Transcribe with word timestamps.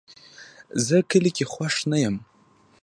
زه 0.85 0.97
کلي 1.11 1.31
کې 1.37 1.45
خوښ 1.51 1.75
نه 1.91 1.97
یم 2.03 2.15